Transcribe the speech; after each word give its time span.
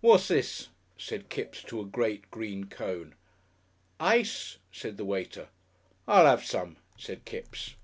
"What's 0.00 0.26
this?" 0.26 0.70
said 0.98 1.28
Kipps 1.28 1.62
to 1.62 1.80
a 1.80 1.84
great 1.84 2.28
green 2.32 2.64
cone. 2.64 3.14
"Ice," 4.00 4.58
said 4.72 4.96
the 4.96 5.04
waiter. 5.04 5.46
"I'll 6.08 6.26
'ave 6.26 6.44
some," 6.44 6.78
said 6.96 7.24
Kipps. 7.24 7.76